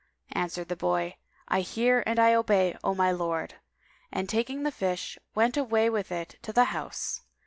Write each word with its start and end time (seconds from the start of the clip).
Answered 0.31 0.67
the 0.67 0.75
boy, 0.75 1.17
"I 1.47 1.61
hear 1.61 2.01
and 2.07 2.17
I 2.17 2.33
obey, 2.33 2.75
O 2.83 2.95
my 2.95 3.11
lord" 3.11 3.57
and, 4.11 4.27
taking 4.27 4.63
the 4.63 4.71
fish, 4.71 5.19
went 5.35 5.57
away 5.57 5.91
with 5.91 6.11
it 6.11 6.39
to 6.41 6.51
the 6.51 6.65
house. 6.73 7.21